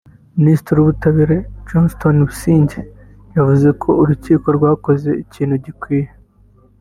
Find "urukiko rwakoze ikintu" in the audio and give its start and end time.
4.01-5.55